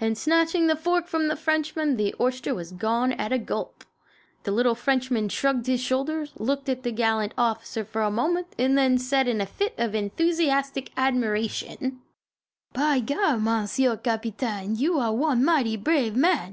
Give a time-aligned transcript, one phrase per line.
[0.00, 3.84] and snatching the fork from the Frenchman the oyster was gone at a gulp.
[4.42, 8.98] The little Frenchman shrugged his shoulders, looked at the gallant officer a moment and then
[8.98, 12.00] said in a fit of enthusiastic admiration:
[12.72, 16.52] "By gar, Monsieur Capitaine, you are one mighty brave man!